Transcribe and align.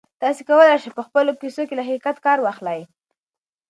تاسي 0.21 0.41
کولای 0.49 0.77
شئ 0.83 0.91
په 0.97 1.03
خپلو 1.07 1.31
کیسو 1.41 1.61
کې 1.67 1.75
له 1.77 1.83
حقیقت 1.89 2.17
کار 2.25 2.37
واخلئ. 2.41 2.81